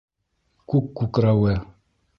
[0.73, 1.57] Күк күкрәүе!